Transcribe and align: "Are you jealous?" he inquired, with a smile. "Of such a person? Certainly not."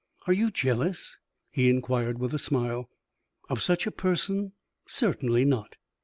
"Are 0.25 0.33
you 0.33 0.49
jealous?" 0.49 1.19
he 1.51 1.69
inquired, 1.69 2.17
with 2.17 2.33
a 2.33 2.39
smile. 2.39 2.89
"Of 3.51 3.61
such 3.61 3.85
a 3.85 3.91
person? 3.91 4.53
Certainly 4.87 5.45
not." 5.45 5.77